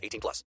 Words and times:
18 0.00 0.20
plus. 0.20 0.44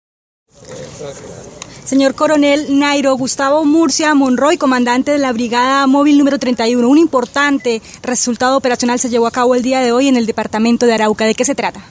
Señor 1.85 2.13
Coronel 2.13 2.77
Nairo 2.77 3.15
Gustavo 3.15 3.65
Murcia 3.65 4.13
Monroy, 4.13 4.57
comandante 4.57 5.11
de 5.11 5.17
la 5.17 5.31
Brigada 5.31 5.87
Móvil 5.87 6.17
número 6.17 6.37
31, 6.39 6.87
un 6.87 6.97
importante 6.97 7.81
resultado 8.03 8.57
operacional 8.57 8.99
se 8.99 9.09
llevó 9.09 9.27
a 9.27 9.31
cabo 9.31 9.55
el 9.55 9.63
día 9.63 9.79
de 9.79 9.91
hoy 9.91 10.07
en 10.07 10.15
el 10.15 10.25
departamento 10.25 10.85
de 10.85 10.93
Arauca. 10.93 11.25
¿De 11.25 11.35
qué 11.35 11.45
se 11.45 11.55
trata? 11.55 11.81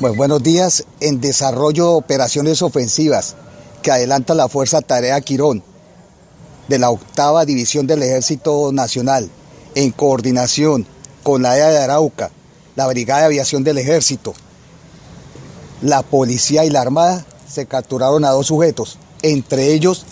Bueno, 0.00 0.16
buenos 0.16 0.42
días. 0.42 0.84
En 1.00 1.20
desarrollo 1.20 1.84
de 1.84 1.94
operaciones 1.94 2.62
ofensivas 2.62 3.36
que 3.82 3.92
adelanta 3.92 4.34
la 4.34 4.48
Fuerza 4.48 4.82
Tarea 4.82 5.20
Quirón 5.20 5.62
de 6.68 6.78
la 6.78 6.90
octava 6.90 7.44
división 7.44 7.86
del 7.86 8.02
Ejército 8.02 8.72
Nacional, 8.72 9.30
en 9.74 9.90
coordinación 9.90 10.86
con 11.22 11.42
la 11.42 11.58
EA 11.58 11.70
de 11.70 11.78
Arauca, 11.78 12.30
la 12.76 12.86
Brigada 12.86 13.20
de 13.20 13.26
Aviación 13.26 13.64
del 13.64 13.78
Ejército, 13.78 14.34
la 15.84 16.02
Policía 16.02 16.64
y 16.64 16.70
la 16.70 16.80
Armada, 16.80 17.26
se 17.46 17.66
capturaron 17.66 18.24
a 18.24 18.30
dos 18.30 18.46
sujetos, 18.46 18.96
entre 19.20 19.74
ellos 19.74 20.06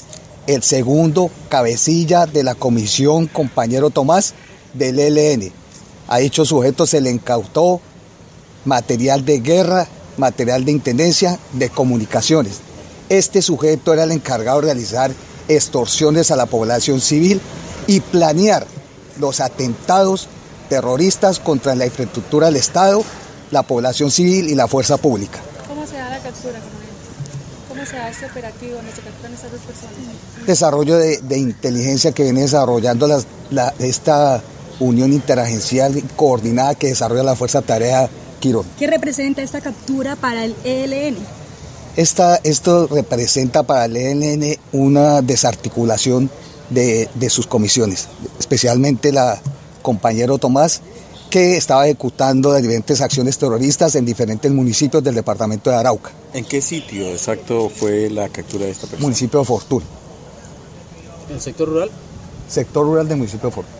el 0.46 0.62
segundo 0.62 1.30
cabecilla 1.48 2.26
de 2.26 2.42
la 2.42 2.54
comisión, 2.54 3.26
compañero 3.26 3.88
Tomás, 3.88 4.34
del 4.74 4.98
ELN. 4.98 5.51
A 6.09 6.18
dicho 6.18 6.45
sujeto 6.45 6.87
se 6.87 7.01
le 7.01 7.10
incautó 7.10 7.80
material 8.66 9.24
de 9.24 9.40
guerra, 9.40 9.88
material 10.18 10.66
de 10.66 10.73
intendencia, 10.73 11.38
de 11.54 11.70
comunicaciones. 11.70 12.59
Este 13.09 13.40
sujeto 13.40 13.95
era 13.95 14.04
el 14.04 14.12
encargado 14.12 14.60
de 14.60 14.66
realizar 14.66 15.10
extorsiones 15.48 16.30
a 16.30 16.36
la 16.36 16.45
población 16.45 17.01
civil 17.01 17.40
y 17.86 18.01
planear 18.01 18.66
los 19.18 19.40
atentados 19.40 20.29
terroristas 20.68 21.40
contra 21.40 21.74
la 21.74 21.86
infraestructura 21.86 22.48
del 22.48 22.57
Estado, 22.57 23.02
la 23.51 23.62
población 23.62 24.10
civil 24.10 24.51
y 24.51 24.54
la 24.54 24.68
fuerza 24.68 24.98
pública. 24.98 25.40
¿Cómo 26.23 26.34
se 26.37 26.46
da 26.46 26.52
la 26.52 26.60
captura, 26.60 26.60
¿Cómo 27.68 27.87
se 27.87 28.10
este 28.10 28.26
operativo 28.26 28.78
se 28.95 29.02
capturan 29.02 29.34
esas 29.34 29.51
dos 29.51 29.60
personas? 29.62 30.46
Desarrollo 30.46 30.96
de, 30.96 31.18
de 31.18 31.38
inteligencia 31.38 32.12
que 32.12 32.23
viene 32.23 32.42
desarrollando 32.42 33.09
las, 33.09 33.26
la, 33.51 33.74
esta 33.80 34.40
unión 34.79 35.12
interagencial 35.12 36.01
coordinada 36.14 36.74
que 36.76 36.88
desarrolla 36.88 37.24
la 37.24 37.34
Fuerza 37.34 37.62
Tarea 37.62 38.09
Quirón. 38.40 38.66
¿Qué 38.79 38.87
representa 38.87 39.42
esta 39.42 39.60
captura 39.60 40.14
para 40.16 40.45
el 40.45 40.54
ELN? 40.64 41.16
Esta, 41.96 42.36
esto 42.45 42.86
representa 42.86 43.64
para 43.64 43.86
el 43.86 43.96
ELN 43.96 44.57
una 44.73 45.23
desarticulación 45.23 46.30
de, 46.70 47.09
de, 47.14 47.30
sus 47.30 47.46
comisiones, 47.46 48.09
especialmente 48.38 49.12
la 49.12 49.40
compañero 49.82 50.38
Tomás, 50.38 50.80
que 51.33 51.57
estaba 51.57 51.87
ejecutando 51.87 52.55
diferentes 52.55 53.01
acciones 53.01 53.38
terroristas 53.38 53.95
en 53.95 54.05
diferentes 54.05 54.52
municipios 54.52 55.02
del 55.02 55.15
departamento 55.15 55.71
de 55.71 55.77
Arauca. 55.77 56.11
¿En 56.35 56.45
qué 56.45 56.61
sitio 56.61 57.09
exacto 57.09 57.71
fue 57.75 58.11
la 58.11 58.29
captura 58.29 58.66
de 58.66 58.73
esta 58.73 58.83
persona? 58.83 59.01
Municipio 59.01 59.41
de 59.41 59.47
Fortuna. 59.47 59.87
¿En 61.30 61.37
el 61.37 61.41
sector 61.41 61.69
rural? 61.71 61.91
Sector 62.47 62.85
rural 62.85 63.09
del 63.09 63.16
municipio 63.16 63.49
de 63.49 63.55
Fortuna. 63.55 63.77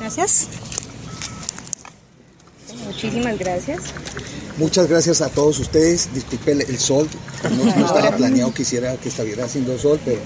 Gracias. 0.00 0.48
Muchísimas 2.86 3.38
gracias. 3.38 3.80
Muchas 4.56 4.88
gracias 4.88 5.20
a 5.20 5.28
todos 5.28 5.58
ustedes. 5.58 6.08
Disculpe 6.14 6.52
el, 6.52 6.62
el 6.62 6.78
sol, 6.78 7.06
no, 7.42 7.76
no 7.76 7.86
estaba 7.86 8.16
planeado 8.16 8.54
que 8.54 8.62
hiciera 8.62 8.96
que 8.96 9.10
estuviera 9.10 9.44
haciendo 9.44 9.78
sol, 9.78 10.00
pero 10.02 10.18